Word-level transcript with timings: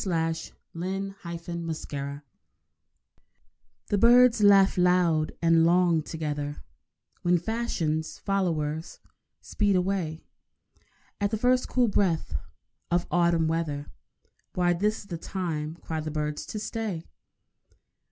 THE 0.03 0.09
END 0.15 1.15
OF 1.23 1.45
THE 1.45 1.73
SUMMER 1.75 2.23
The 3.89 3.97
birds 3.99 4.41
laugh 4.41 4.75
loud 4.75 5.31
and 5.43 5.63
long 5.63 6.01
together 6.01 6.63
When 7.21 7.37
Fashion's 7.37 8.17
followers 8.17 8.99
speed 9.41 9.75
away 9.75 10.23
At 11.19 11.29
the 11.29 11.37
first 11.37 11.69
cool 11.69 11.87
breath 11.87 12.33
of 12.89 13.05
autumn 13.11 13.47
weather. 13.47 13.91
Why, 14.55 14.73
this 14.73 15.01
is 15.01 15.05
the 15.05 15.19
time, 15.19 15.75
cry 15.75 15.99
the 15.99 16.09
birds, 16.09 16.47
to 16.47 16.57
stay! 16.57 17.03